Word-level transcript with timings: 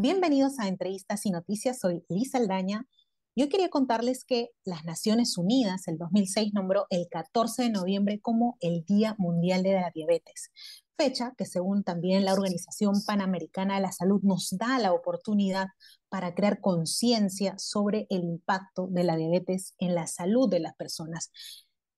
Bienvenidos 0.00 0.60
a 0.60 0.68
Entrevistas 0.68 1.26
y 1.26 1.32
Noticias, 1.32 1.80
soy 1.80 2.04
Lisa 2.08 2.38
Aldaña. 2.38 2.86
Yo 3.34 3.48
quería 3.48 3.68
contarles 3.68 4.24
que 4.24 4.50
las 4.64 4.84
Naciones 4.84 5.36
Unidas, 5.36 5.88
el 5.88 5.98
2006, 5.98 6.54
nombró 6.54 6.86
el 6.90 7.08
14 7.10 7.64
de 7.64 7.70
noviembre 7.70 8.20
como 8.20 8.56
el 8.60 8.84
Día 8.84 9.16
Mundial 9.18 9.64
de 9.64 9.72
la 9.72 9.90
Diabetes, 9.92 10.52
fecha 10.96 11.34
que 11.36 11.46
según 11.46 11.82
también 11.82 12.24
la 12.24 12.32
Organización 12.32 12.94
Panamericana 13.04 13.74
de 13.74 13.80
la 13.80 13.90
Salud 13.90 14.20
nos 14.22 14.50
da 14.56 14.78
la 14.78 14.92
oportunidad 14.92 15.66
para 16.08 16.32
crear 16.32 16.60
conciencia 16.60 17.58
sobre 17.58 18.06
el 18.08 18.22
impacto 18.22 18.86
de 18.86 19.02
la 19.02 19.16
diabetes 19.16 19.74
en 19.78 19.96
la 19.96 20.06
salud 20.06 20.48
de 20.48 20.60
las 20.60 20.76
personas. 20.76 21.32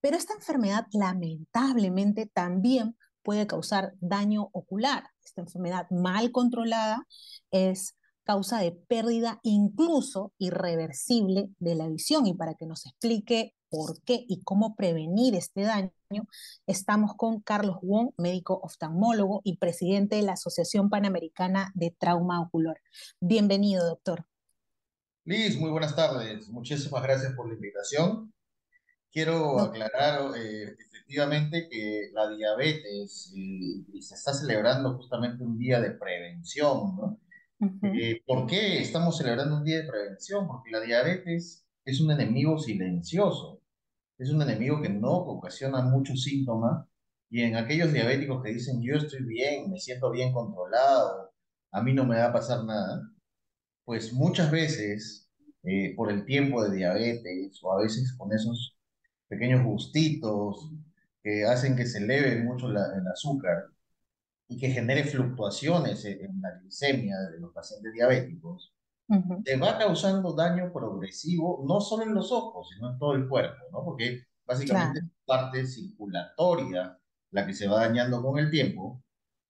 Pero 0.00 0.17
esta 0.17 0.32
enfermedad 0.32 0.86
lamentablemente 0.94 2.30
también 2.32 2.96
puede 3.22 3.46
causar 3.46 3.93
daño 4.00 4.48
ocular. 4.53 5.04
Esta 5.30 5.43
enfermedad 5.43 5.86
mal 5.90 6.32
controlada 6.32 7.07
es 7.52 7.94
causa 8.25 8.58
de 8.58 8.72
pérdida 8.72 9.38
incluso 9.44 10.32
irreversible 10.38 11.50
de 11.61 11.76
la 11.76 11.86
visión. 11.86 12.26
Y 12.26 12.34
para 12.34 12.54
que 12.54 12.66
nos 12.66 12.84
explique 12.84 13.54
por 13.68 14.02
qué 14.02 14.24
y 14.29 14.43
cómo 14.43 14.74
prevenir 14.74 15.36
este 15.36 15.62
daño, 15.62 15.93
estamos 16.66 17.14
con 17.14 17.40
Carlos 17.43 17.76
Wong, 17.80 18.11
médico 18.18 18.58
oftalmólogo 18.64 19.40
y 19.44 19.58
presidente 19.58 20.16
de 20.16 20.22
la 20.22 20.32
Asociación 20.32 20.90
Panamericana 20.90 21.71
de 21.76 21.94
Trauma 21.96 22.40
Ocular. 22.40 22.80
Bienvenido, 23.21 23.86
doctor. 23.86 24.26
Liz, 25.24 25.60
muy 25.60 25.71
buenas 25.71 25.94
tardes. 25.94 26.49
Muchísimas 26.49 27.04
gracias 27.04 27.35
por 27.35 27.46
la 27.46 27.54
invitación. 27.54 28.32
Quiero 29.13 29.59
aclarar 29.59 30.37
eh, 30.37 30.77
efectivamente 30.79 31.69
que 31.69 32.11
la 32.12 32.31
diabetes 32.31 33.33
y, 33.34 33.84
se 34.00 34.14
está 34.14 34.33
celebrando 34.33 34.97
justamente 34.97 35.42
un 35.42 35.58
día 35.58 35.80
de 35.80 35.91
prevención, 35.91 36.97
¿no? 36.97 37.20
Eh, 37.92 38.22
¿Por 38.27 38.47
qué 38.47 38.80
estamos 38.80 39.19
celebrando 39.19 39.56
un 39.58 39.64
día 39.64 39.78
de 39.78 39.89
prevención? 39.89 40.47
Porque 40.47 40.70
la 40.70 40.80
diabetes 40.80 41.67
es 41.84 42.00
un 42.00 42.11
enemigo 42.11 42.58
silencioso, 42.58 43.61
es 44.19 44.30
un 44.30 44.42
enemigo 44.42 44.80
que 44.80 44.89
no 44.89 45.12
ocasiona 45.12 45.83
muchos 45.83 46.22
síntomas 46.22 46.86
y 47.28 47.42
en 47.42 47.56
aquellos 47.56 47.92
diabéticos 47.92 48.42
que 48.42 48.52
dicen 48.52 48.80
yo 48.83 48.97
estoy 48.97 49.24
bien, 49.24 49.70
me 49.70 49.78
siento 49.78 50.11
bien 50.11 50.33
controlado, 50.33 51.33
a 51.72 51.83
mí 51.83 51.92
no 51.92 52.06
me 52.06 52.17
va 52.17 52.27
a 52.27 52.33
pasar 52.33 52.64
nada, 52.64 53.02
pues 53.84 54.12
muchas 54.12 54.50
veces 54.50 55.30
eh, 55.64 55.95
por 55.97 56.11
el 56.11 56.24
tiempo 56.24 56.62
de 56.64 56.77
diabetes 56.77 57.61
o 57.62 57.72
a 57.72 57.83
veces 57.83 58.14
con 58.17 58.33
esos 58.33 58.80
pequeños 59.31 59.64
gustitos 59.64 60.69
que 61.23 61.45
hacen 61.45 61.77
que 61.77 61.86
se 61.86 61.98
eleve 61.98 62.42
mucho 62.42 62.69
el 62.69 63.06
azúcar 63.06 63.67
y 64.48 64.59
que 64.59 64.70
genere 64.70 65.05
fluctuaciones 65.05 66.05
en 66.05 66.42
la 66.42 66.50
glicemia 66.59 67.17
de 67.31 67.39
los 67.39 67.53
pacientes 67.53 67.92
diabéticos, 67.92 68.75
te 69.45 69.56
va 69.56 69.78
causando 69.78 70.33
daño 70.34 70.73
progresivo, 70.73 71.64
no 71.67 71.81
solo 71.81 72.03
en 72.03 72.14
los 72.14 72.33
ojos, 72.33 72.69
sino 72.75 72.91
en 72.91 72.98
todo 72.98 73.14
el 73.14 73.28
cuerpo, 73.28 73.64
¿no? 73.73 73.84
Porque 73.84 74.25
básicamente 74.45 75.01
es 75.01 75.05
parte 75.25 75.64
circulatoria 75.67 76.98
la 77.31 77.47
que 77.47 77.55
se 77.55 77.69
va 77.69 77.86
dañando 77.86 78.23
con 78.23 78.39
el 78.39 78.51
tiempo. 78.51 79.03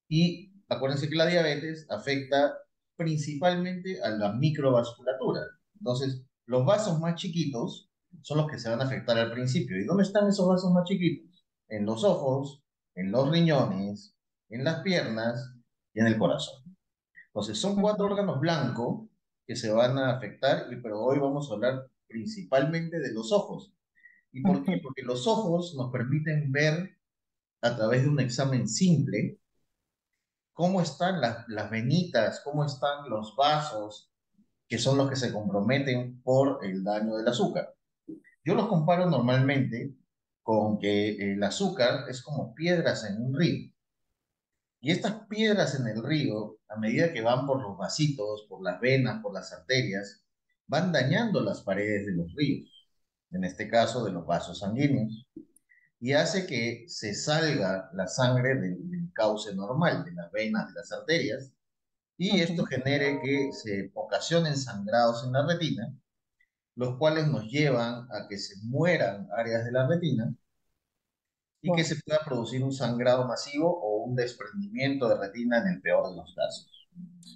Y 0.08 0.52
acuérdense 0.68 1.08
que 1.08 1.16
la 1.16 1.26
diabetes 1.26 1.86
afecta 1.90 2.54
principalmente 2.96 4.02
a 4.02 4.10
la 4.10 4.32
microvasculatura. 4.32 5.40
Entonces, 5.78 6.22
los 6.46 6.66
vasos 6.66 7.00
más 7.00 7.14
chiquitos 7.14 7.89
son 8.22 8.38
los 8.38 8.50
que 8.50 8.58
se 8.58 8.68
van 8.68 8.80
a 8.80 8.84
afectar 8.84 9.18
al 9.18 9.32
principio. 9.32 9.78
¿Y 9.78 9.84
dónde 9.84 10.02
están 10.02 10.28
esos 10.28 10.46
vasos 10.46 10.72
más 10.72 10.84
chiquitos? 10.84 11.44
En 11.68 11.86
los 11.86 12.04
ojos, 12.04 12.62
en 12.94 13.10
los 13.10 13.30
riñones, 13.30 14.14
en 14.48 14.64
las 14.64 14.82
piernas 14.82 15.54
y 15.94 16.00
en 16.00 16.06
el 16.06 16.18
corazón. 16.18 16.62
Entonces, 17.26 17.58
son 17.58 17.80
cuatro 17.80 18.06
órganos 18.06 18.40
blancos 18.40 19.08
que 19.46 19.56
se 19.56 19.70
van 19.70 19.98
a 19.98 20.16
afectar, 20.16 20.66
pero 20.82 21.00
hoy 21.00 21.18
vamos 21.18 21.50
a 21.50 21.54
hablar 21.54 21.86
principalmente 22.06 22.98
de 22.98 23.12
los 23.12 23.32
ojos. 23.32 23.72
¿Y 24.32 24.42
por 24.42 24.64
qué? 24.64 24.80
Porque 24.82 25.02
los 25.02 25.26
ojos 25.26 25.74
nos 25.76 25.90
permiten 25.90 26.52
ver 26.52 26.96
a 27.62 27.76
través 27.76 28.02
de 28.02 28.08
un 28.08 28.20
examen 28.20 28.68
simple 28.68 29.38
cómo 30.52 30.80
están 30.80 31.20
las, 31.20 31.48
las 31.48 31.70
venitas, 31.70 32.40
cómo 32.44 32.64
están 32.64 33.08
los 33.08 33.34
vasos, 33.36 34.12
que 34.68 34.78
son 34.78 34.98
los 34.98 35.08
que 35.08 35.16
se 35.16 35.32
comprometen 35.32 36.22
por 36.22 36.64
el 36.64 36.84
daño 36.84 37.16
del 37.16 37.28
azúcar. 37.28 37.74
Yo 38.44 38.54
los 38.54 38.68
comparo 38.68 39.08
normalmente 39.08 39.94
con 40.42 40.78
que 40.78 41.32
el 41.32 41.42
azúcar 41.42 42.08
es 42.08 42.22
como 42.22 42.54
piedras 42.54 43.04
en 43.04 43.22
un 43.22 43.38
río. 43.38 43.70
Y 44.80 44.92
estas 44.92 45.26
piedras 45.28 45.78
en 45.78 45.86
el 45.86 46.02
río, 46.02 46.58
a 46.68 46.76
medida 46.76 47.12
que 47.12 47.20
van 47.20 47.46
por 47.46 47.62
los 47.62 47.76
vasitos, 47.76 48.46
por 48.48 48.62
las 48.62 48.80
venas, 48.80 49.22
por 49.22 49.34
las 49.34 49.52
arterias, 49.52 50.24
van 50.66 50.92
dañando 50.92 51.42
las 51.42 51.62
paredes 51.62 52.06
de 52.06 52.12
los 52.12 52.34
ríos, 52.34 52.88
en 53.32 53.44
este 53.44 53.68
caso 53.68 54.04
de 54.04 54.12
los 54.12 54.24
vasos 54.24 54.60
sanguíneos, 54.60 55.26
y 56.00 56.12
hace 56.14 56.46
que 56.46 56.84
se 56.88 57.14
salga 57.14 57.90
la 57.92 58.06
sangre 58.06 58.54
del, 58.54 59.10
cauce 59.12 59.54
normal, 59.54 60.04
de 60.04 60.12
las 60.12 60.32
venas, 60.32 60.68
de 60.68 60.74
las 60.74 60.92
arterias, 60.92 61.52
y 62.16 62.40
esto 62.40 62.64
genere 62.64 63.20
que 63.22 63.50
se 63.52 63.90
ocasionen 63.94 64.56
sangrados 64.56 65.24
en 65.26 65.32
la 65.32 65.46
retina, 65.46 65.94
los 66.80 66.96
cuales 66.96 67.28
nos 67.28 67.44
llevan 67.44 68.08
a 68.10 68.26
que 68.26 68.38
se 68.38 68.56
mueran 68.62 69.28
áreas 69.36 69.66
de 69.66 69.72
la 69.72 69.86
retina 69.86 70.34
y 71.60 71.70
que 71.74 71.84
se 71.84 71.96
pueda 71.96 72.20
producir 72.24 72.64
un 72.64 72.72
sangrado 72.72 73.28
masivo 73.28 73.68
o 73.68 74.04
un 74.04 74.16
desprendimiento 74.16 75.06
de 75.06 75.18
retina 75.18 75.58
en 75.58 75.66
el 75.74 75.82
peor 75.82 76.08
de 76.08 76.16
los 76.16 76.34
casos. 76.34 76.88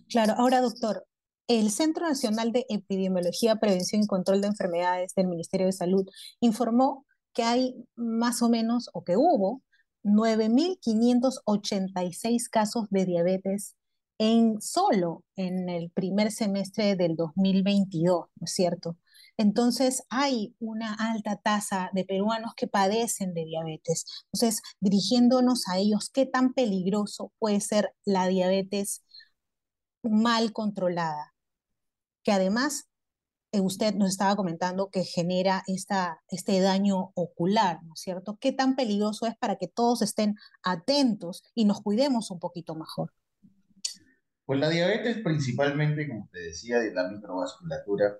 Claro, 0.08 0.32
ahora 0.38 0.62
doctor, 0.62 1.06
el 1.46 1.70
Centro 1.70 2.08
Nacional 2.08 2.52
de 2.52 2.64
Epidemiología, 2.70 3.56
Prevención 3.56 4.02
y 4.02 4.06
Control 4.06 4.40
de 4.40 4.46
Enfermedades 4.46 5.12
del 5.14 5.26
Ministerio 5.26 5.66
de 5.66 5.72
Salud 5.72 6.08
informó 6.40 7.04
que 7.34 7.42
hay 7.42 7.74
más 7.96 8.40
o 8.40 8.48
menos, 8.48 8.88
o 8.94 9.04
que 9.04 9.18
hubo, 9.18 9.60
9.586 10.04 12.48
casos 12.50 12.86
de 12.88 13.04
diabetes 13.04 13.76
en 14.16 14.58
solo 14.62 15.22
en 15.36 15.68
el 15.68 15.90
primer 15.90 16.32
semestre 16.32 16.96
del 16.96 17.14
2022, 17.14 18.28
¿no 18.36 18.44
es 18.46 18.54
cierto? 18.54 18.96
Entonces, 19.36 20.04
hay 20.10 20.54
una 20.60 20.94
alta 20.94 21.36
tasa 21.36 21.90
de 21.92 22.04
peruanos 22.04 22.54
que 22.56 22.68
padecen 22.68 23.34
de 23.34 23.44
diabetes. 23.44 24.06
Entonces, 24.32 24.62
dirigiéndonos 24.80 25.68
a 25.68 25.78
ellos, 25.78 26.08
¿qué 26.10 26.26
tan 26.26 26.54
peligroso 26.54 27.32
puede 27.38 27.60
ser 27.60 27.94
la 28.04 28.28
diabetes 28.28 29.02
mal 30.02 30.52
controlada? 30.52 31.34
Que 32.22 32.32
además, 32.32 32.88
eh, 33.50 33.60
usted 33.60 33.94
nos 33.94 34.10
estaba 34.10 34.36
comentando 34.36 34.90
que 34.90 35.04
genera 35.04 35.64
esta, 35.66 36.22
este 36.28 36.60
daño 36.60 37.10
ocular, 37.14 37.82
¿no 37.84 37.94
es 37.94 38.00
cierto? 38.00 38.38
¿Qué 38.40 38.52
tan 38.52 38.76
peligroso 38.76 39.26
es 39.26 39.36
para 39.36 39.56
que 39.56 39.68
todos 39.68 40.02
estén 40.02 40.36
atentos 40.62 41.42
y 41.54 41.64
nos 41.64 41.80
cuidemos 41.82 42.30
un 42.30 42.38
poquito 42.38 42.76
mejor? 42.76 43.12
Pues 44.46 44.60
la 44.60 44.68
diabetes 44.68 45.18
principalmente, 45.18 46.08
como 46.08 46.28
te 46.30 46.38
decía, 46.38 46.78
de 46.78 46.92
la 46.92 47.08
microvasculatura, 47.08 48.18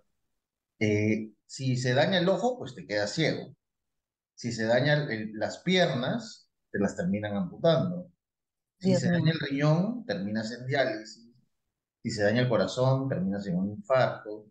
eh, 0.79 1.33
si 1.47 1.77
se 1.77 1.95
daña 1.95 2.19
el 2.19 2.29
ojo, 2.29 2.59
pues 2.59 2.75
te 2.75 2.87
quedas 2.87 3.13
ciego. 3.13 3.55
Si 4.35 4.53
se 4.53 4.65
dañan 4.65 5.09
las 5.35 5.59
piernas, 5.59 6.49
te 6.71 6.79
las 6.79 6.97
terminan 6.97 7.37
amputando. 7.37 8.11
Si 8.81 8.95
se 8.97 9.11
daña 9.11 9.33
el 9.33 9.41
riñón, 9.41 10.05
terminas 10.05 10.53
en 10.53 10.67
diálisis. 10.67 11.33
Si 12.03 12.11
se 12.11 12.23
daña 12.23 12.43
el 12.43 12.49
corazón, 12.49 13.09
terminas 13.09 13.47
en 13.47 13.57
un 13.57 13.71
infarto. 13.71 14.47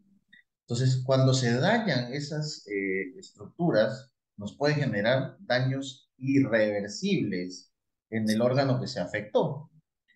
Entonces, 0.61 1.03
cuando 1.05 1.33
se 1.33 1.53
dañan 1.53 2.13
esas 2.13 2.65
eh, 2.67 3.13
estructuras, 3.19 4.11
nos 4.37 4.55
puede 4.57 4.75
generar 4.75 5.37
daños 5.41 6.09
irreversibles 6.17 7.71
en 8.09 8.29
el 8.29 8.41
órgano 8.41 8.79
que 8.79 8.87
se 8.87 8.99
afectó. 8.99 9.69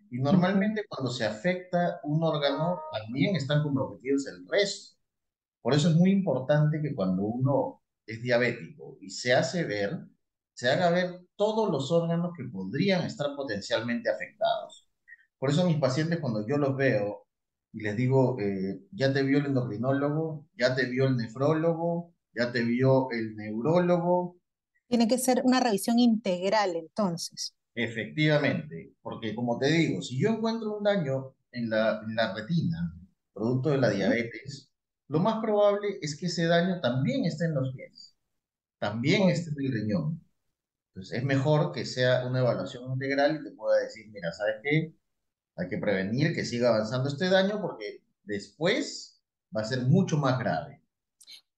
Y 0.09 0.19
normalmente 0.19 0.85
cuando 0.87 1.11
se 1.11 1.25
afecta 1.25 1.99
un 2.03 2.23
órgano, 2.23 2.79
también 2.91 3.35
están 3.35 3.61
comprometidos 3.61 4.25
el 4.27 4.47
resto. 4.47 4.96
Por 5.61 5.73
eso 5.73 5.89
es 5.89 5.95
muy 5.95 6.11
importante 6.11 6.81
que 6.81 6.95
cuando 6.95 7.23
uno 7.23 7.81
es 8.05 8.21
diabético 8.21 8.97
y 9.01 9.09
se 9.09 9.33
hace 9.33 9.63
ver, 9.65 9.99
se 10.53 10.69
haga 10.69 10.89
ver 10.89 11.21
todos 11.35 11.69
los 11.69 11.91
órganos 11.91 12.31
que 12.35 12.45
podrían 12.45 13.05
estar 13.05 13.35
potencialmente 13.35 14.09
afectados. 14.09 14.89
Por 15.37 15.49
eso 15.51 15.67
mis 15.67 15.77
pacientes 15.77 16.19
cuando 16.19 16.47
yo 16.47 16.57
los 16.57 16.75
veo 16.75 17.27
y 17.73 17.81
les 17.81 17.95
digo, 17.95 18.39
eh, 18.39 18.81
ya 18.91 19.13
te 19.13 19.23
vio 19.23 19.37
el 19.39 19.47
endocrinólogo, 19.47 20.47
ya 20.57 20.73
te 20.73 20.85
vio 20.85 21.05
el 21.05 21.17
nefrólogo, 21.17 22.13
ya 22.33 22.51
te 22.51 22.63
vio 22.63 23.11
el 23.11 23.35
neurólogo. 23.35 24.37
Tiene 24.87 25.07
que 25.07 25.17
ser 25.17 25.41
una 25.43 25.59
revisión 25.59 25.99
integral 25.99 26.75
entonces. 26.75 27.55
Efectivamente, 27.75 28.93
porque 29.01 29.35
como 29.35 29.59
te 29.59 29.67
digo, 29.67 30.01
si 30.01 30.19
yo 30.19 30.29
encuentro 30.29 30.77
un 30.77 30.83
daño 30.83 31.35
en 31.51 31.69
la, 31.69 32.01
en 32.01 32.15
la 32.15 32.33
retina, 32.33 32.95
producto 33.33 33.69
de 33.69 33.77
la 33.77 33.89
diabetes, 33.91 34.71
lo 35.07 35.19
más 35.19 35.39
probable 35.41 35.99
es 36.01 36.17
que 36.17 36.27
ese 36.27 36.45
daño 36.45 36.81
también 36.81 37.25
esté 37.25 37.45
en 37.45 37.55
los 37.55 37.73
pies, 37.73 38.15
también 38.79 39.29
esté 39.29 39.51
en 39.51 39.65
el 39.65 39.71
riñón. 39.71 40.21
Entonces 40.89 41.19
es 41.19 41.23
mejor 41.23 41.71
que 41.71 41.85
sea 41.85 42.25
una 42.25 42.39
evaluación 42.39 42.91
integral 42.91 43.39
y 43.39 43.43
te 43.43 43.55
pueda 43.55 43.79
decir, 43.79 44.09
mira, 44.09 44.31
¿sabes 44.33 44.55
qué? 44.63 44.95
Hay 45.55 45.67
que 45.67 45.77
prevenir 45.77 46.33
que 46.33 46.45
siga 46.45 46.69
avanzando 46.69 47.09
este 47.09 47.29
daño 47.29 47.61
porque 47.61 48.03
después 48.23 49.21
va 49.55 49.61
a 49.61 49.65
ser 49.65 49.83
mucho 49.83 50.17
más 50.17 50.39
grave. 50.39 50.81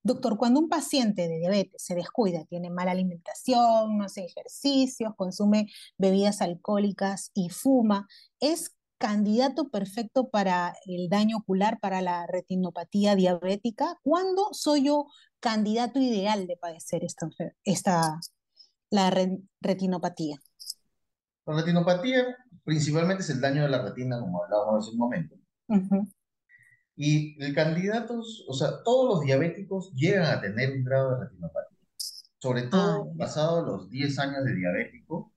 Doctor, 0.01 0.37
cuando 0.37 0.61
un 0.61 0.69
paciente 0.69 1.27
de 1.27 1.39
diabetes 1.39 1.83
se 1.83 1.93
descuida, 1.93 2.45
tiene 2.45 2.69
mala 2.69 2.91
alimentación, 2.91 3.97
no 3.97 4.05
hace 4.05 4.25
ejercicios, 4.25 5.13
consume 5.15 5.67
bebidas 5.97 6.41
alcohólicas 6.41 7.31
y 7.33 7.49
fuma, 7.49 8.07
¿es 8.39 8.75
candidato 8.99 9.69
perfecto 9.69 10.29
para 10.29 10.75
el 10.85 11.09
daño 11.09 11.37
ocular, 11.37 11.79
para 11.79 12.01
la 12.01 12.27
retinopatía 12.27 13.15
diabética? 13.15 13.97
¿Cuándo 14.03 14.49
soy 14.51 14.85
yo 14.85 15.07
candidato 15.39 15.99
ideal 15.99 16.45
de 16.45 16.57
padecer 16.57 17.03
esta, 17.03 17.27
esta 17.63 18.19
la 18.91 19.11
retinopatía? 19.61 20.37
La 21.45 21.55
retinopatía 21.55 22.37
principalmente 22.63 23.23
es 23.23 23.29
el 23.31 23.41
daño 23.41 23.63
de 23.63 23.69
la 23.69 23.81
retina, 23.81 24.19
como 24.19 24.43
hablábamos 24.43 24.85
hace 24.85 24.91
un 24.91 24.99
momento. 24.99 25.35
Y 26.95 27.41
el 27.41 27.55
candidato, 27.55 28.21
o 28.47 28.53
sea, 28.53 28.83
todos 28.83 29.15
los 29.15 29.25
diabéticos 29.25 29.93
llegan 29.95 30.25
a 30.25 30.41
tener 30.41 30.71
un 30.71 30.83
grado 30.83 31.11
de 31.11 31.25
retinopatía. 31.25 31.79
Sobre 32.37 32.63
todo, 32.63 33.09
ah, 33.11 33.17
pasado 33.17 33.65
los 33.65 33.89
10 33.89 34.19
años 34.19 34.43
de 34.45 34.55
diabético, 34.55 35.33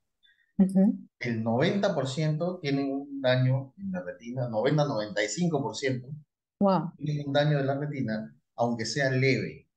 el 1.19 1.45
90% 1.45 2.61
tienen 2.61 2.93
un 2.93 3.21
daño 3.21 3.73
en 3.77 3.93
la 3.93 4.03
retina, 4.03 4.49
90-95% 4.49 6.15
wow. 6.61 6.93
tienen 6.97 7.27
un 7.27 7.33
daño 7.33 7.59
de 7.59 7.65
la 7.65 7.79
retina, 7.79 8.35
aunque 8.57 8.85
sea 8.87 9.11
leve. 9.11 9.69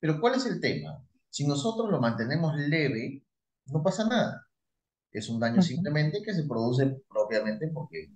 Pero 0.00 0.20
¿cuál 0.20 0.34
es 0.34 0.46
el 0.46 0.60
tema? 0.60 1.04
Si 1.30 1.46
nosotros 1.46 1.90
lo 1.90 2.00
mantenemos 2.00 2.56
leve, 2.56 3.24
no 3.66 3.82
pasa 3.82 4.06
nada. 4.06 4.46
Es 5.10 5.28
un 5.28 5.40
daño 5.40 5.62
simplemente 5.62 6.22
que 6.22 6.34
se 6.34 6.44
produce 6.44 7.02
propiamente 7.08 7.68
porque 7.68 8.10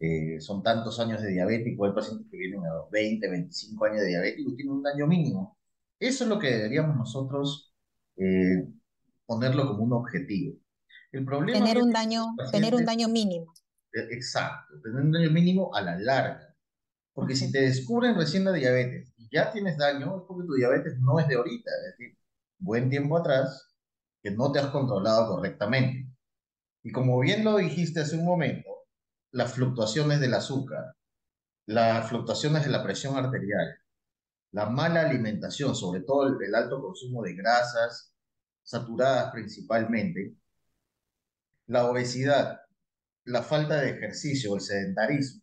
eh, 0.00 0.40
son 0.40 0.62
tantos 0.62 1.00
años 1.00 1.20
de 1.20 1.30
diabético, 1.30 1.84
hay 1.84 1.92
pacientes 1.92 2.28
que 2.30 2.38
vienen 2.38 2.64
a 2.64 2.74
los 2.74 2.90
20, 2.90 3.28
25 3.28 3.84
años 3.84 4.00
de 4.00 4.08
diabético 4.08 4.50
y 4.50 4.56
tienen 4.56 4.74
un 4.74 4.82
daño 4.82 5.06
mínimo. 5.06 5.58
Eso 5.98 6.24
es 6.24 6.30
lo 6.30 6.38
que 6.38 6.48
deberíamos 6.48 6.96
nosotros 6.96 7.74
eh, 8.16 8.68
ponerlo 9.26 9.66
como 9.68 9.84
un 9.84 9.92
objetivo. 9.94 10.56
El 11.12 11.24
problema 11.24 11.58
tener 11.58 11.82
un 11.82 11.92
daño, 11.92 12.26
tener 12.52 12.74
un 12.74 12.84
daño 12.84 13.08
mínimo. 13.08 13.52
Eh, 13.92 14.08
exacto, 14.10 14.80
tener 14.82 15.00
un 15.00 15.12
daño 15.12 15.30
mínimo 15.30 15.74
a 15.74 15.80
la 15.80 15.98
larga. 15.98 16.54
Porque 17.12 17.34
si 17.34 17.50
te 17.50 17.62
descubren 17.62 18.14
recién 18.14 18.44
la 18.44 18.52
diabetes 18.52 19.12
y 19.16 19.28
ya 19.32 19.50
tienes 19.50 19.76
daño, 19.76 20.18
es 20.18 20.22
porque 20.28 20.46
tu 20.46 20.54
diabetes 20.54 20.98
no 21.00 21.18
es 21.18 21.26
de 21.26 21.34
ahorita, 21.34 21.70
es 21.70 21.96
decir, 21.96 22.18
buen 22.58 22.90
tiempo 22.90 23.16
atrás 23.16 23.68
que 24.22 24.30
no 24.30 24.52
te 24.52 24.58
has 24.58 24.68
controlado 24.68 25.34
correctamente. 25.34 26.08
Y 26.82 26.92
como 26.92 27.18
bien 27.20 27.44
lo 27.44 27.56
dijiste 27.56 28.00
hace 28.00 28.16
un 28.16 28.24
momento, 28.24 28.68
las 29.32 29.52
fluctuaciones 29.52 30.20
del 30.20 30.34
azúcar, 30.34 30.94
las 31.66 32.08
fluctuaciones 32.08 32.64
de 32.64 32.70
la 32.70 32.82
presión 32.82 33.16
arterial, 33.16 33.78
la 34.52 34.66
mala 34.70 35.02
alimentación, 35.02 35.74
sobre 35.74 36.00
todo 36.00 36.38
el, 36.40 36.54
alto 36.54 36.80
consumo 36.80 37.22
de 37.22 37.34
grasas 37.34 38.14
saturadas 38.62 39.30
principalmente, 39.32 40.36
la 41.68 41.88
obesidad, 41.88 42.60
la 43.24 43.42
falta 43.42 43.80
de 43.80 43.90
ejercicio, 43.90 44.54
el 44.54 44.60
sedentarismo, 44.60 45.42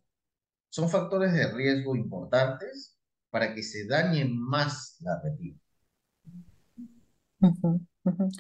son 0.70 0.90
factores 0.90 1.32
de 1.34 1.52
riesgo 1.54 1.96
importantes 1.96 2.98
para 3.30 3.54
que 3.54 3.64
se 3.64 3.88
dañe 3.88 4.26
más 4.26 4.98
la 5.00 5.22
retina. 5.22 5.60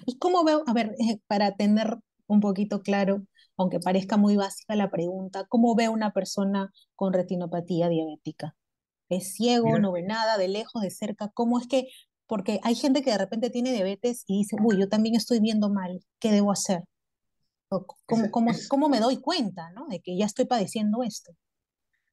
¿Y 0.05 0.17
cómo 0.17 0.43
veo, 0.43 0.63
a 0.65 0.73
ver, 0.73 0.95
eh, 0.99 1.19
para 1.27 1.55
tener 1.55 1.97
un 2.27 2.39
poquito 2.39 2.81
claro, 2.81 3.23
aunque 3.55 3.79
parezca 3.79 4.17
muy 4.17 4.35
básica 4.35 4.75
la 4.75 4.89
pregunta, 4.89 5.45
¿cómo 5.47 5.75
ve 5.75 5.87
una 5.87 6.11
persona 6.11 6.73
con 6.95 7.13
retinopatía 7.13 7.87
diabética? 7.87 8.55
¿Es 9.09 9.33
ciego, 9.33 9.77
no 9.79 9.91
ve 9.91 10.01
nada, 10.01 10.37
de 10.37 10.47
lejos, 10.47 10.81
de 10.81 10.89
cerca? 10.89 11.29
¿Cómo 11.33 11.59
es 11.59 11.67
que, 11.67 11.87
porque 12.25 12.59
hay 12.63 12.73
gente 12.73 13.03
que 13.03 13.11
de 13.11 13.19
repente 13.19 13.51
tiene 13.51 13.71
diabetes 13.71 14.23
y 14.25 14.39
dice, 14.39 14.55
uy, 14.63 14.79
yo 14.79 14.89
también 14.89 15.15
estoy 15.15 15.39
viendo 15.39 15.69
mal, 15.69 16.03
¿qué 16.19 16.31
debo 16.31 16.51
hacer? 16.51 16.83
¿Cómo, 17.67 18.31
cómo, 18.31 18.51
cómo 18.69 18.89
me 18.89 18.99
doy 18.99 19.17
cuenta 19.17 19.71
¿no? 19.71 19.87
de 19.87 19.99
que 19.99 20.17
ya 20.17 20.25
estoy 20.25 20.45
padeciendo 20.45 21.03
esto? 21.03 21.35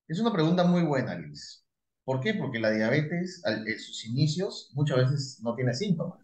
Es 0.09 0.19
una 0.21 0.33
pregunta 0.33 0.65
muy 0.65 0.83
buena, 0.83 1.15
Liz. 1.15 1.65
¿Por 2.05 2.21
qué? 2.21 2.35
Porque 2.35 2.59
la 2.59 2.71
diabetes, 2.71 3.43
en 3.45 3.79
sus 3.79 4.05
inicios, 4.07 4.71
muchas 4.75 4.99
veces 4.99 5.41
no 5.43 5.55
tiene 5.55 5.73
síntomas. 5.73 6.19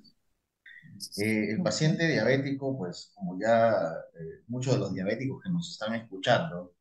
Eh, 1.17 1.53
el 1.53 1.63
paciente 1.63 2.09
diabético, 2.09 2.77
pues 2.77 3.13
como 3.15 3.39
ya 3.41 3.71
eh, 3.71 4.43
muchos 4.49 4.75
de 4.75 4.81
los 4.81 4.93
diabéticos 4.93 5.43
que 5.43 5.51
nos 5.51 5.71
están 5.71 5.95
escuchando, 5.95 6.75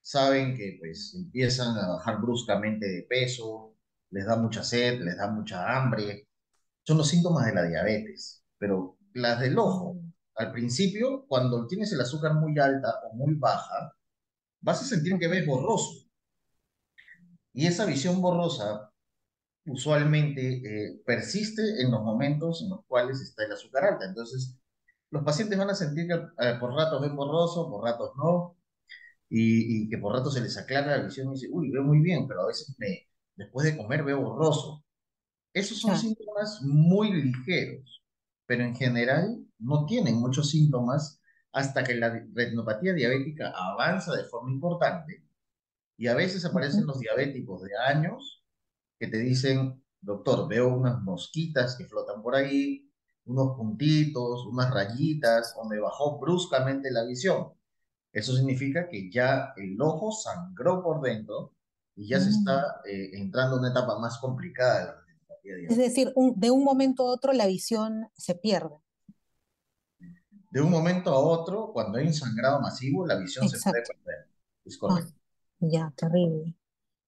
saben 0.00 0.56
que 0.56 0.76
pues 0.80 1.14
empiezan 1.14 1.76
a 1.76 1.88
bajar 1.88 2.20
bruscamente 2.20 2.86
de 2.86 3.02
peso, 3.02 3.74
les 4.10 4.26
da 4.26 4.36
mucha 4.36 4.62
sed, 4.64 5.00
les 5.02 5.16
da 5.16 5.30
mucha 5.30 5.76
hambre. 5.76 6.28
Son 6.84 6.98
los 6.98 7.08
síntomas 7.08 7.46
de 7.46 7.54
la 7.54 7.64
diabetes, 7.64 8.44
pero 8.58 8.96
las 9.14 9.40
del 9.40 9.58
ojo, 9.58 9.96
al 10.38 10.52
principio, 10.52 11.26
cuando 11.26 11.66
tienes 11.66 11.92
el 11.92 12.00
azúcar 12.00 12.34
muy 12.34 12.58
alta 12.58 12.94
o 13.04 13.14
muy 13.14 13.34
baja, 13.34 13.92
vas 14.60 14.82
a 14.82 14.84
sentir 14.84 15.18
que 15.18 15.28
ves 15.28 15.46
borroso. 15.46 16.06
Y 17.52 17.66
esa 17.66 17.86
visión 17.86 18.22
borrosa 18.22 18.92
usualmente 19.66 20.62
eh, 20.64 21.02
persiste 21.04 21.82
en 21.82 21.90
los 21.90 22.02
momentos 22.02 22.62
en 22.62 22.70
los 22.70 22.84
cuales 22.86 23.20
está 23.20 23.44
el 23.44 23.52
azúcar 23.52 23.84
alta. 23.84 24.06
Entonces, 24.06 24.56
los 25.10 25.24
pacientes 25.24 25.58
van 25.58 25.70
a 25.70 25.74
sentir 25.74 26.06
que 26.06 26.14
eh, 26.14 26.56
por 26.60 26.74
ratos 26.74 27.00
ven 27.00 27.16
borroso, 27.16 27.68
por 27.70 27.84
ratos 27.84 28.12
no, 28.16 28.56
y, 29.28 29.88
que 29.88 29.98
por 29.98 30.14
ratos 30.14 30.34
se 30.34 30.40
les 30.40 30.56
aclara 30.56 30.96
la 30.96 31.04
visión 31.04 31.28
y 31.28 31.34
dice, 31.34 31.48
uy, 31.50 31.70
veo 31.70 31.82
muy 31.82 32.00
bien, 32.00 32.26
pero 32.28 32.42
a 32.42 32.46
veces 32.46 32.74
me, 32.78 33.08
después 33.36 33.66
de 33.66 33.76
comer 33.76 34.04
veo 34.04 34.20
borroso. 34.20 34.84
Esos 35.52 35.80
son 35.80 35.96
síntomas 35.98 36.60
muy 36.62 37.12
ligeros, 37.12 37.97
pero 38.48 38.64
en 38.64 38.74
general 38.74 39.44
no 39.58 39.84
tienen 39.84 40.18
muchos 40.18 40.50
síntomas 40.50 41.20
hasta 41.52 41.84
que 41.84 41.94
la 41.94 42.08
retinopatía 42.32 42.94
diabética 42.94 43.52
avanza 43.54 44.16
de 44.16 44.24
forma 44.24 44.50
importante 44.50 45.22
y 45.98 46.06
a 46.06 46.14
veces 46.14 46.46
aparecen 46.46 46.86
los 46.86 46.98
diabéticos 46.98 47.60
de 47.62 47.76
años 47.76 48.42
que 48.98 49.08
te 49.08 49.18
dicen, 49.18 49.84
doctor, 50.00 50.48
veo 50.48 50.74
unas 50.74 51.02
mosquitas 51.02 51.76
que 51.76 51.84
flotan 51.84 52.22
por 52.22 52.36
ahí, 52.36 52.90
unos 53.26 53.54
puntitos, 53.54 54.46
unas 54.46 54.72
rayitas, 54.72 55.54
o 55.58 55.68
me 55.68 55.78
bajó 55.78 56.18
bruscamente 56.18 56.90
la 56.90 57.04
visión. 57.04 57.52
Eso 58.12 58.34
significa 58.34 58.88
que 58.88 59.10
ya 59.10 59.52
el 59.56 59.78
ojo 59.78 60.10
sangró 60.10 60.82
por 60.82 61.02
dentro 61.02 61.52
y 61.94 62.08
ya 62.08 62.18
se 62.18 62.30
está 62.30 62.80
mm. 62.84 62.88
eh, 62.88 63.10
entrando 63.20 63.56
en 63.56 63.60
una 63.60 63.70
etapa 63.72 63.98
más 63.98 64.18
complicada 64.18 64.78
de 64.78 64.86
la 64.86 64.92
retinopatía 64.92 65.07
Es 65.68 65.76
decir, 65.76 66.12
de 66.14 66.50
un 66.50 66.64
momento 66.64 67.04
a 67.04 67.12
otro 67.12 67.32
la 67.32 67.46
visión 67.46 68.08
se 68.16 68.34
pierde. 68.34 68.76
De 70.50 70.60
un 70.60 70.70
momento 70.70 71.10
a 71.10 71.18
otro, 71.18 71.72
cuando 71.72 71.98
hay 71.98 72.06
un 72.06 72.14
sangrado 72.14 72.60
masivo, 72.60 73.06
la 73.06 73.16
visión 73.16 73.48
se 73.48 73.58
puede 73.58 73.82
perder. 73.82 74.28
Es 74.64 74.78
correcto. 74.78 75.12
Ah, 75.14 75.56
ya, 75.60 75.92
terrible. 75.96 76.54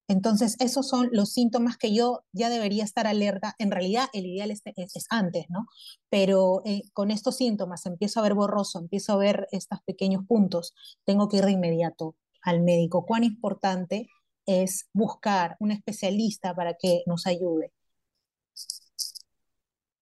Entonces, 0.08 0.56
esos 0.58 0.88
son 0.88 1.08
los 1.12 1.32
síntomas 1.32 1.78
que 1.78 1.94
yo 1.94 2.24
ya 2.32 2.50
debería 2.50 2.82
estar 2.82 3.06
alerta. 3.06 3.54
En 3.58 3.70
realidad, 3.70 4.08
el 4.12 4.26
ideal 4.26 4.50
es, 4.50 4.62
antes, 5.08 5.46
¿no? 5.48 5.68
Pero 6.08 6.62
eh, 6.64 6.82
con 6.92 7.12
estos 7.12 7.36
síntomas 7.36 7.86
empiezo 7.86 8.18
a 8.18 8.24
ver 8.24 8.34
borroso, 8.34 8.80
empiezo 8.80 9.12
a 9.12 9.18
ver 9.18 9.46
estos 9.52 9.78
pequeños 9.86 10.26
puntos, 10.26 10.74
tengo 11.04 11.28
que 11.28 11.36
ir 11.36 11.44
de 11.44 11.52
inmediato 11.52 12.16
al 12.42 12.60
médico. 12.60 13.06
Cuán 13.06 13.22
importante 13.22 14.08
es 14.46 14.88
buscar 14.92 15.56
un 15.60 15.70
especialista 15.70 16.56
para 16.56 16.74
que 16.74 17.04
nos 17.06 17.28
ayude. 17.28 17.72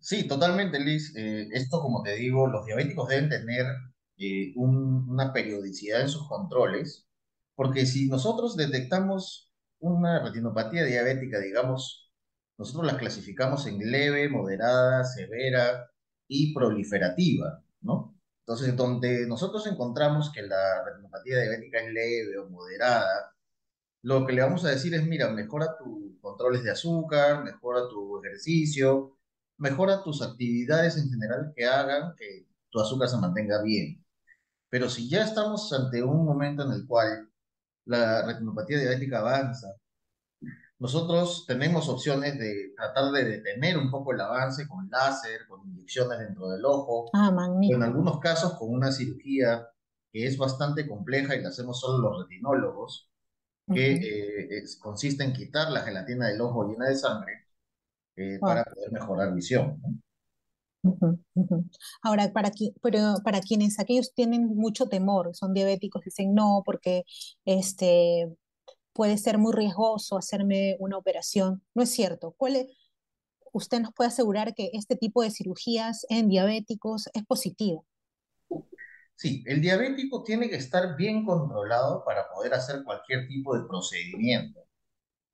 Sí, 0.09 0.27
totalmente, 0.27 0.81
Liz. 0.81 1.15
Eh, 1.17 1.49
esto, 1.53 1.83
como 1.83 2.03
te 2.03 2.15
digo, 2.17 2.47
los 2.47 2.65
diabéticos 2.65 3.09
deben 3.11 3.29
tener 3.29 3.67
eh, 4.17 4.55
una 4.57 5.35
periodicidad 5.35 6.01
en 6.01 6.09
sus 6.09 6.27
controles, 6.27 7.07
porque 7.55 7.85
si 7.85 8.09
nosotros 8.09 8.57
detectamos 8.57 9.53
una 9.81 10.25
retinopatía 10.25 10.85
diabética, 10.85 11.41
digamos, 11.41 12.11
nosotros 12.57 12.87
las 12.87 12.97
clasificamos 12.97 13.67
en 13.67 13.79
leve, 13.91 14.31
moderada, 14.31 15.05
severa 15.05 15.91
y 16.27 16.55
proliferativa, 16.55 17.63
¿no? 17.83 18.19
Entonces, 18.41 18.75
donde 18.77 19.27
nosotros 19.27 19.67
encontramos 19.67 20.33
que 20.33 20.41
la 20.43 20.85
retinopatía 20.87 21.39
diabética 21.43 21.81
es 21.81 21.93
leve 21.93 22.39
o 22.39 22.49
moderada, 22.49 23.35
lo 24.03 24.27
que 24.27 24.33
le 24.33 24.43
vamos 24.43 24.65
a 24.65 24.71
decir 24.71 24.95
es, 24.95 25.05
mira, 25.07 25.31
mejora 25.31 25.77
tus 25.79 26.19
controles 26.23 26.65
de 26.65 26.71
azúcar, 26.71 27.45
mejora 27.45 27.89
tu 27.91 28.25
ejercicio, 28.25 29.18
mejora 29.59 30.03
tus 30.03 30.23
actividades 30.23 30.97
en 30.97 31.11
general 31.11 31.53
que 31.55 31.67
hagan 31.67 32.15
que 32.17 32.47
tu 32.71 32.81
azúcar 32.81 33.09
se 33.09 33.19
mantenga 33.19 33.63
bien. 33.63 34.05
Pero 34.71 34.89
si 34.89 35.09
ya 35.09 35.25
estamos 35.25 35.73
ante 35.73 36.03
un 36.03 36.25
momento 36.25 36.63
en 36.65 36.73
el 36.73 36.87
cual 36.87 37.29
la 37.89 38.25
retinopatía 38.27 38.79
diabética 38.79 39.19
avanza. 39.19 39.75
Nosotros 40.79 41.45
tenemos 41.47 41.89
opciones 41.89 42.39
de 42.39 42.73
tratar 42.77 43.11
de 43.11 43.25
detener 43.25 43.77
un 43.79 43.91
poco 43.91 44.13
el 44.13 44.21
avance 44.21 44.69
con 44.69 44.89
láser, 44.91 45.49
con 45.49 45.67
inyecciones 45.67 46.21
dentro 46.21 46.51
del 46.51 46.65
ojo, 46.65 47.11
ah, 47.15 47.33
en 47.63 47.83
algunos 47.83 48.21
casos 48.21 48.55
con 48.55 48.71
una 48.71 48.93
cirugía 48.93 49.67
que 50.13 50.27
es 50.27 50.39
bastante 50.39 50.87
compleja 50.87 51.35
y 51.35 51.43
la 51.43 51.49
hacemos 51.49 51.81
solo 51.81 52.11
los 52.11 52.23
retinólogos, 52.23 53.11
que 53.75 53.93
eh, 53.95 54.65
consiste 54.81 55.25
en 55.25 55.33
quitar 55.33 55.73
la 55.73 55.81
gelatina 55.81 56.29
del 56.29 56.41
ojo 56.41 56.69
llena 56.69 56.87
de 56.87 56.97
sangre 56.97 57.48
eh, 58.19 58.39
para 58.41 58.65
poder 58.65 58.93
mejorar 58.93 59.35
visión. 59.35 59.81
Ahora, 62.03 62.33
para, 62.33 62.51
pero 62.83 63.15
para 63.25 63.41
quienes 63.41 63.79
aquellos 63.79 64.13
tienen 64.15 64.47
mucho 64.57 64.89
temor, 64.89 65.35
son 65.35 65.55
diabéticos, 65.55 66.05
dicen 66.05 66.35
no, 66.35 66.63
porque 66.65 67.05
este, 67.45 68.29
puede 68.93 69.19
ser 69.19 69.39
muy 69.39 69.53
riesgoso 69.53 70.17
hacerme 70.17 70.77
una 70.81 70.97
operación. 70.97 71.63
No 71.75 71.83
es 71.83 71.91
cierto. 71.91 72.35
¿Cuál 72.37 72.67
usted 73.53 73.81
nos 73.81 73.93
puede 73.93 74.09
asegurar 74.09 74.55
que 74.55 74.71
este 74.73 74.97
tipo 74.97 75.23
de 75.23 75.31
cirugías 75.31 76.05
en 76.09 76.29
diabéticos 76.29 77.09
es 77.15 77.25
positivo? 77.25 77.87
Sí, 79.15 79.43
el 79.47 79.61
diabético 79.61 80.23
tiene 80.23 80.49
que 80.49 80.57
estar 80.57 80.97
bien 80.97 81.25
controlado 81.25 82.05
para 82.05 82.29
poder 82.29 82.55
hacer 82.55 82.85
cualquier 82.85 83.27
tipo 83.27 83.59
de 83.59 83.67
procedimiento, 83.67 84.61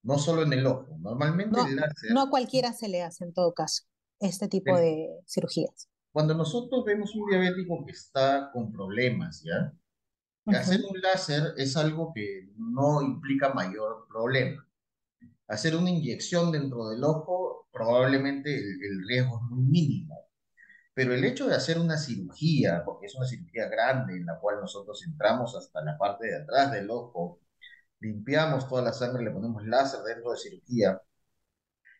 no 0.04 0.18
solo 0.18 0.42
en 0.42 0.52
el 0.52 0.66
ojo. 0.66 0.96
Normalmente 1.00 1.58
no, 1.58 1.66
no 2.14 2.22
a 2.22 2.30
cualquiera 2.30 2.72
se 2.72 2.88
le 2.88 3.02
hace 3.02 3.24
en 3.24 3.32
todo 3.32 3.52
caso 3.52 3.84
este 4.20 4.48
tipo 4.48 4.76
de 4.76 5.08
cirugías. 5.26 5.88
Cuando 6.12 6.34
nosotros 6.34 6.84
vemos 6.84 7.14
un 7.16 7.28
diabético 7.28 7.84
que 7.84 7.92
está 7.92 8.50
con 8.52 8.70
problemas, 8.70 9.42
¿ya? 9.42 9.72
Hacer 10.46 10.80
un 10.88 11.00
láser 11.00 11.54
es 11.56 11.76
algo 11.76 12.12
que 12.14 12.50
no 12.56 13.02
implica 13.02 13.52
mayor 13.54 14.06
problema. 14.08 14.68
Hacer 15.48 15.74
una 15.74 15.90
inyección 15.90 16.52
dentro 16.52 16.88
del 16.88 17.02
ojo, 17.02 17.66
probablemente 17.72 18.54
el, 18.54 18.82
el 18.84 19.08
riesgo 19.08 19.40
es 19.42 19.50
muy 19.50 19.64
mínimo. 19.64 20.28
Pero 20.92 21.14
el 21.14 21.24
hecho 21.24 21.48
de 21.48 21.56
hacer 21.56 21.78
una 21.78 21.96
cirugía, 21.96 22.82
porque 22.84 23.06
es 23.06 23.14
una 23.16 23.26
cirugía 23.26 23.68
grande 23.68 24.16
en 24.16 24.26
la 24.26 24.38
cual 24.38 24.60
nosotros 24.60 25.02
entramos 25.04 25.56
hasta 25.56 25.82
la 25.82 25.98
parte 25.98 26.28
de 26.28 26.42
atrás 26.42 26.70
del 26.70 26.90
ojo, 26.90 27.40
limpiamos 28.04 28.68
toda 28.68 28.82
la 28.82 28.92
sangre, 28.92 29.24
le 29.24 29.30
ponemos 29.30 29.64
láser 29.66 30.00
dentro 30.02 30.32
de 30.32 30.38
cirugía, 30.38 31.00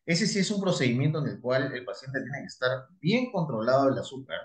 ese 0.07 0.27
sí 0.27 0.41
es 0.41 0.51
un 0.51 0.61
procedimiento 0.61 1.19
en 1.19 1.29
el 1.29 1.41
cual 1.41 1.73
el 1.75 1.85
paciente 1.85 2.21
tiene 2.21 2.41
que 2.41 2.47
estar 2.47 2.89
bien 3.01 3.33
controlado 3.33 3.89
el 3.89 3.99
azúcar, 3.99 4.39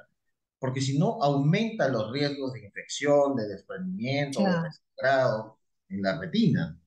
porque 0.58 0.80
si 0.80 0.98
no 0.98 1.22
aumenta 1.22 1.90
los 1.90 2.12
riesgos 2.12 2.54
de 2.54 2.66
infección, 2.66 3.36
de 3.36 3.48
desprendimiento, 3.48 4.40
de 4.42 4.50
desangrado 4.64 5.60
en 5.90 6.02
la 6.02 6.18
retina. 6.18 6.80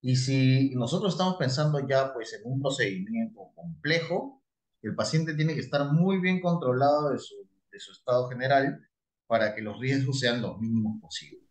Y 0.00 0.16
si 0.16 0.70
nosotros 0.74 1.14
estamos 1.14 1.36
pensando 1.36 1.86
ya 1.86 2.12
pues 2.12 2.32
en 2.34 2.42
un 2.44 2.60
procedimiento 2.60 3.50
complejo, 3.54 4.42
el 4.82 4.94
paciente 4.94 5.34
tiene 5.34 5.54
que 5.54 5.60
estar 5.60 5.92
muy 5.92 6.20
bien 6.20 6.40
controlado 6.40 7.10
de 7.10 7.18
su, 7.18 7.34
de 7.70 7.80
su 7.80 7.92
estado 7.92 8.28
general 8.28 8.88
para 9.26 9.54
que 9.54 9.62
los 9.62 9.80
riesgos 9.80 10.20
sean 10.20 10.42
los 10.42 10.58
mínimos 10.60 11.00
posibles. 11.00 11.41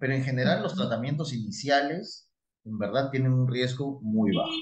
Pero 0.00 0.14
en 0.14 0.22
general 0.22 0.62
los 0.62 0.74
tratamientos 0.74 1.32
iniciales 1.32 2.28
en 2.64 2.78
verdad 2.78 3.10
tienen 3.10 3.32
un 3.32 3.48
riesgo 3.48 4.00
muy 4.02 4.34
bajo. 4.34 4.52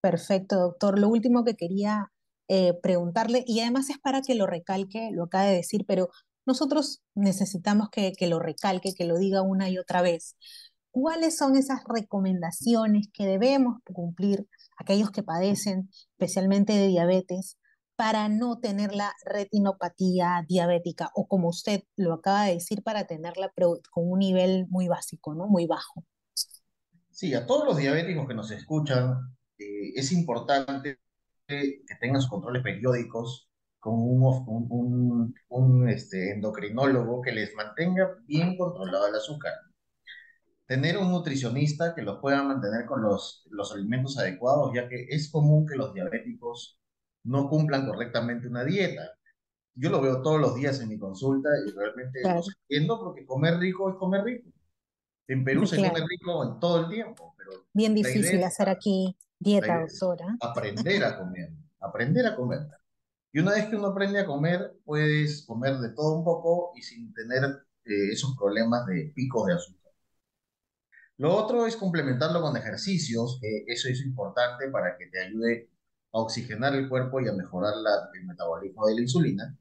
Perfecto, 0.00 0.56
doctor. 0.56 0.98
Lo 0.98 1.08
último 1.08 1.44
que 1.44 1.54
quería 1.54 2.10
eh, 2.48 2.74
preguntarle, 2.82 3.44
y 3.46 3.60
además 3.60 3.88
es 3.88 3.98
para 3.98 4.20
que 4.20 4.34
lo 4.34 4.46
recalque, 4.46 5.10
lo 5.12 5.24
acaba 5.24 5.44
de 5.44 5.54
decir, 5.54 5.84
pero 5.86 6.10
nosotros 6.44 7.02
necesitamos 7.14 7.88
que, 7.88 8.12
que 8.12 8.26
lo 8.26 8.40
recalque, 8.40 8.94
que 8.94 9.04
lo 9.04 9.16
diga 9.16 9.42
una 9.42 9.70
y 9.70 9.78
otra 9.78 10.02
vez. 10.02 10.36
¿Cuáles 10.90 11.38
son 11.38 11.56
esas 11.56 11.82
recomendaciones 11.86 13.06
que 13.14 13.26
debemos 13.26 13.78
cumplir 13.84 14.46
aquellos 14.76 15.10
que 15.10 15.22
padecen 15.22 15.88
especialmente 16.18 16.72
de 16.72 16.88
diabetes 16.88 17.56
para 18.02 18.28
no 18.28 18.58
tener 18.58 18.92
la 18.92 19.14
retinopatía 19.24 20.44
diabética 20.48 21.12
o 21.14 21.28
como 21.28 21.50
usted 21.50 21.84
lo 21.94 22.14
acaba 22.14 22.46
de 22.46 22.54
decir, 22.54 22.82
para 22.82 23.06
tenerla 23.06 23.52
con 23.54 24.10
un 24.10 24.18
nivel 24.18 24.66
muy 24.70 24.88
básico, 24.88 25.36
¿no? 25.36 25.46
Muy 25.46 25.68
bajo? 25.68 26.04
Sí, 27.12 27.32
a 27.32 27.46
todos 27.46 27.64
los 27.64 27.76
diabéticos 27.76 28.26
que 28.26 28.34
nos 28.34 28.50
escuchan, 28.50 29.36
eh, 29.56 29.92
es 29.94 30.10
importante 30.10 30.98
que 31.46 31.84
tengan 32.00 32.20
sus 32.20 32.28
controles 32.28 32.64
periódicos 32.64 33.48
con 33.78 33.94
un, 33.94 35.32
un, 35.48 35.88
este, 35.88 36.32
endocrinólogo 36.32 37.22
que 37.22 37.30
les 37.30 37.54
mantenga 37.54 38.16
bien 38.26 38.56
controlado 38.56 39.06
el 39.06 39.14
azúcar. 39.14 39.52
Tener 40.66 40.98
un 40.98 41.12
nutricionista 41.12 41.94
que 41.94 42.02
los 42.02 42.18
pueda 42.20 42.42
mantener 42.42 42.84
con 42.84 43.00
los, 43.00 43.46
los 43.48 43.72
alimentos 43.72 44.18
adecuados, 44.18 44.72
ya 44.74 44.88
que 44.88 45.06
es 45.08 45.30
común 45.30 45.66
que 45.68 45.76
los 45.76 45.94
diabéticos 45.94 46.81
no 47.24 47.48
cumplan 47.48 47.86
correctamente 47.86 48.48
una 48.48 48.64
dieta. 48.64 49.12
Yo 49.74 49.90
lo 49.90 50.00
veo 50.00 50.22
todos 50.22 50.40
los 50.40 50.54
días 50.54 50.80
en 50.80 50.88
mi 50.88 50.98
consulta 50.98 51.48
y 51.66 51.70
realmente 51.70 52.20
lo 52.22 52.42
entiendo 52.68 53.00
porque 53.00 53.24
comer 53.24 53.58
rico 53.58 53.90
es 53.90 53.96
comer 53.96 54.22
rico. 54.24 54.50
En 55.28 55.44
Perú 55.44 55.66
se 55.66 55.76
come 55.76 56.06
rico 56.06 56.44
en 56.44 56.60
todo 56.60 56.80
el 56.80 56.88
tiempo, 56.88 57.34
pero 57.38 57.52
bien 57.72 57.94
difícil 57.94 58.42
hacer 58.44 58.68
aquí 58.68 59.16
Dieta, 59.38 59.80
doctora. 59.80 60.36
Aprender 60.40 61.04
a 61.04 61.18
comer, 61.18 61.50
aprender 61.80 62.26
a 62.26 62.36
comer. 62.36 62.60
Y 63.32 63.40
una 63.40 63.52
vez 63.52 63.66
que 63.66 63.76
uno 63.76 63.88
aprende 63.88 64.20
a 64.20 64.26
comer, 64.26 64.78
puedes 64.84 65.44
comer 65.46 65.78
de 65.78 65.88
todo 65.90 66.18
un 66.18 66.24
poco 66.24 66.72
y 66.76 66.82
sin 66.82 67.12
tener 67.12 67.44
eh, 67.84 68.12
esos 68.12 68.36
problemas 68.36 68.86
de 68.86 69.10
picos 69.14 69.46
de 69.46 69.54
azúcar. 69.54 69.90
Lo 71.16 71.34
otro 71.34 71.66
es 71.66 71.76
complementarlo 71.76 72.40
con 72.40 72.56
ejercicios, 72.56 73.40
eso 73.66 73.88
es 73.88 74.00
importante 74.04 74.68
para 74.68 74.96
que 74.96 75.06
te 75.06 75.20
ayude 75.20 75.71
a 76.12 76.18
oxigenar 76.20 76.74
el 76.74 76.88
cuerpo 76.88 77.20
y 77.20 77.28
a 77.28 77.32
mejorar 77.32 77.74
el 78.14 78.26
metabolismo 78.26 78.86
de 78.86 78.94
la 78.94 79.00
insulina. 79.02 79.56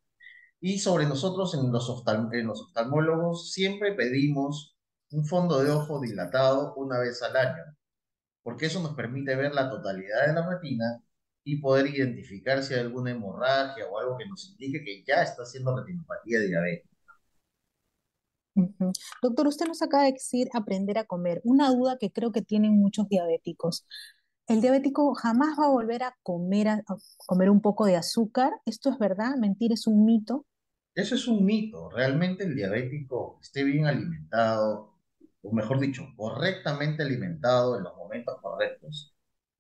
Y 0.60 0.80
sobre 0.80 1.06
nosotros, 1.06 1.54
en 1.56 1.72
los, 1.72 2.04
en 2.34 2.48
los 2.48 2.62
oftalmólogos, 2.62 3.52
siempre 3.52 3.94
pedimos 3.94 4.76
un 5.12 5.26
fondo 5.26 5.64
de 5.64 5.72
ojo 5.72 6.00
dilatado 6.02 6.74
una 6.76 7.00
vez 7.00 7.22
al 7.24 7.36
año 7.36 7.76
porque 8.44 8.66
eso 8.66 8.82
nos 8.82 8.96
permite 8.96 9.36
ver 9.36 9.54
la 9.54 9.70
totalidad 9.70 10.28
de 10.28 10.34
la 10.34 10.48
retina 10.50 11.04
y 11.44 11.60
poder 11.60 11.88
identificar 11.88 12.64
si 12.64 12.74
hay 12.74 12.82
alguna 12.82 13.12
hemorragia 13.12 13.86
o 13.88 14.00
algo 14.00 14.18
que 14.18 14.28
nos 14.28 14.50
indique 14.52 14.84
que 14.84 15.04
ya 15.06 15.24
está 15.24 15.44
haciendo 15.44 15.76
retinopatía 15.76 16.40
diabética. 16.42 16.90
Doctor, 19.22 19.48
usted 19.48 19.66
nos 19.66 19.82
acaba 19.82 20.04
de 20.04 20.14
decir 20.14 20.50
aprender 20.54 20.98
a 20.98 21.06
comer. 21.06 21.42
Una 21.44 21.72
duda 21.72 21.98
que 21.98 22.12
creo 22.12 22.32
que 22.32 22.42
tienen 22.42 22.78
muchos 22.78 23.08
diabéticos. 23.08 23.86
¿El 24.52 24.60
diabético 24.60 25.14
jamás 25.14 25.58
va 25.58 25.68
a 25.68 25.70
volver 25.70 26.04
a 26.04 26.14
comer, 26.24 26.68
a 26.68 26.84
comer 27.26 27.50
un 27.50 27.62
poco 27.62 27.86
de 27.86 27.96
azúcar? 27.96 28.52
¿Esto 28.66 28.90
es 28.90 29.00
verdad? 29.00 29.38
¿Mentir 29.38 29.72
es 29.72 29.88
un 29.88 30.04
mito? 30.04 30.46
Eso 30.94 31.16
es 31.16 31.26
un 31.30 31.46
mito. 31.46 31.90
Realmente 31.90 32.44
el 32.44 32.54
diabético 32.54 33.40
esté 33.42 33.64
bien 33.64 33.86
alimentado, 33.86 34.98
o 35.42 35.54
mejor 35.54 35.80
dicho, 35.80 36.04
correctamente 36.18 37.02
alimentado 37.02 37.78
en 37.78 37.86
los 37.86 37.96
momentos 37.96 38.42
correctos 38.42 39.16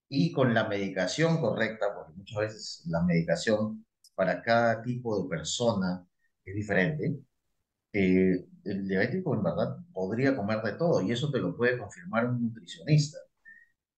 y 0.10 0.34
con 0.34 0.54
la 0.54 0.68
medicación 0.68 1.40
correcta, 1.40 1.86
porque 1.96 2.12
muchas 2.18 2.40
veces 2.40 2.84
la 2.88 3.02
medicación 3.02 3.86
para 4.14 4.42
cada 4.42 4.82
tipo 4.82 5.24
de 5.24 5.30
persona 5.30 6.06
es 6.44 6.54
diferente, 6.54 7.18
eh, 7.94 8.46
el 8.66 8.88
diabético 8.90 9.36
en 9.36 9.44
verdad 9.44 9.78
podría 9.94 10.36
comer 10.36 10.62
de 10.64 10.74
todo 10.74 11.02
y 11.02 11.14
eso 11.14 11.32
te 11.32 11.40
lo 11.40 11.56
puede 11.56 11.78
confirmar 11.78 12.26
un 12.26 12.42
nutricionista, 12.44 13.20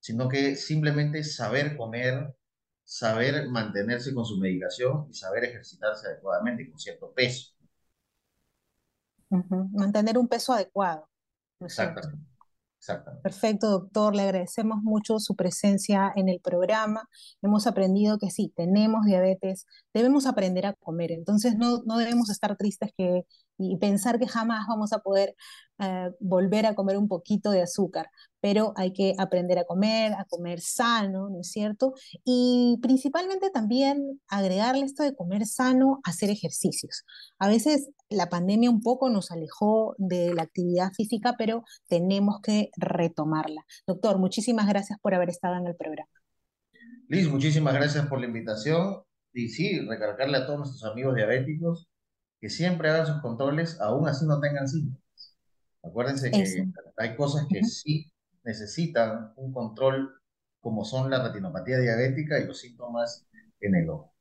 sino 0.03 0.27
que 0.27 0.57
simplemente 0.57 1.24
saber 1.24 1.77
comer, 1.77 2.36
saber 2.83 3.48
mantenerse 3.48 4.13
con 4.13 4.25
su 4.25 4.38
medicación 4.38 5.07
y 5.10 5.13
saber 5.13 5.45
ejercitarse 5.45 6.07
adecuadamente 6.07 6.69
con 6.69 6.77
cierto 6.77 7.13
peso. 7.13 7.53
Mantener 9.29 10.17
un 10.17 10.27
peso 10.27 10.51
adecuado. 10.51 11.07
Exactamente. 11.62 12.19
Perfecto, 13.24 13.69
doctor. 13.69 14.13
Le 14.13 14.24
agradecemos 14.24 14.83
mucho 14.83 15.19
su 15.19 15.38
presencia 15.38 16.12
en 16.17 16.27
el 16.27 16.41
programa. 16.41 17.07
Hemos 17.41 17.65
aprendido 17.65 18.17
que 18.17 18.29
sí, 18.29 18.51
tenemos 18.57 19.05
diabetes, 19.05 19.65
debemos 19.93 20.25
aprender 20.25 20.65
a 20.65 20.74
comer. 20.74 21.13
Entonces 21.13 21.55
no, 21.55 21.81
no 21.86 21.98
debemos 21.98 22.29
estar 22.29 22.57
tristes 22.57 22.91
que, 22.98 23.25
y 23.57 23.77
pensar 23.77 24.19
que 24.19 24.27
jamás 24.27 24.65
vamos 24.67 24.93
a 24.93 25.00
poder 25.00 25.36
eh, 25.79 26.12
volver 26.19 26.65
a 26.65 26.75
comer 26.75 26.98
un 26.98 27.07
poquito 27.07 27.51
de 27.51 27.62
azúcar, 27.62 28.10
pero 28.39 28.74
hay 28.75 28.93
que 28.93 29.15
aprender 29.17 29.57
a 29.60 29.65
comer, 29.65 30.13
a 30.13 30.25
comer 30.25 30.62
sano, 30.62 31.29
¿no 31.29 31.41
es 31.41 31.51
cierto? 31.51 31.93
Y 32.24 32.77
principalmente 32.81 33.50
también 33.50 34.22
agregarle 34.27 34.86
esto 34.86 35.03
de 35.03 35.15
comer 35.15 35.45
sano, 35.45 36.00
hacer 36.03 36.29
ejercicios. 36.29 37.03
A 37.39 37.48
veces 37.48 37.89
la 38.10 38.29
pandemia 38.29 38.69
un 38.69 38.81
poco 38.81 39.10
nos 39.10 39.31
alejó 39.31 39.95
de 39.98 40.33
la 40.33 40.43
actividad 40.43 40.91
física, 40.93 41.36
pero 41.38 41.63
tenemos 41.88 42.39
que 42.41 42.69
retomarla. 42.77 43.65
Doctor, 43.88 44.19
muchísimas 44.19 44.67
gracias 44.67 45.00
por 45.00 45.15
haber 45.15 45.29
estado 45.29 45.55
en 45.55 45.67
el 45.67 45.75
programa. 45.75 46.10
Liz, 47.07 47.29
muchísimas 47.29 47.74
gracias 47.74 48.07
por 48.07 48.19
la 48.19 48.27
invitación. 48.27 49.01
Y 49.33 49.50
sí, 49.50 49.79
recargarle 49.79 50.38
a 50.38 50.45
todos 50.45 50.60
nuestros 50.60 50.91
amigos 50.91 51.15
diabéticos 51.15 51.89
que 52.43 52.50
siempre 52.50 52.89
hagan 52.89 53.07
sus 53.07 53.21
controles, 53.21 53.79
aún 53.79 54.05
así 54.05 54.25
no 54.25 54.41
tengan 54.41 54.67
síntomas. 54.67 55.00
Acuérdense 55.81 56.29
que 56.29 56.69
hay 56.97 57.15
cosas 57.15 57.47
que 57.50 57.63
sí 57.63 58.12
necesitan 58.43 59.31
un 59.38 59.53
control, 59.53 60.13
como 60.59 60.83
son 60.83 61.09
la 61.09 61.25
retinopatía 61.25 61.79
diabética 61.79 62.38
y 62.39 62.45
los 62.45 62.59
síntomas 62.59 63.25
en 63.62 63.75
el 63.75 63.89
ojo. 63.89 64.13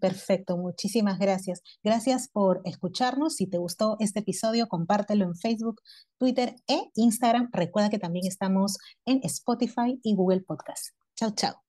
perfecto, 0.00 0.56
muchísimas 0.56 1.18
gracias. 1.18 1.60
Gracias 1.84 2.28
por 2.28 2.62
escucharnos. 2.64 3.34
Si 3.34 3.46
te 3.46 3.58
gustó 3.58 3.98
este 4.00 4.20
episodio, 4.20 4.66
compártelo 4.66 5.26
en 5.26 5.36
Facebook, 5.36 5.82
Twitter 6.16 6.56
e 6.66 6.80
Instagram. 6.94 7.50
Recuerda 7.52 7.90
que 7.90 7.98
también 7.98 8.26
estamos 8.26 8.78
en 9.04 9.20
Spotify 9.24 10.00
y 10.02 10.14
Google 10.14 10.40
Podcast. 10.40 10.94
Chao, 11.14 11.32
chao. 11.34 11.61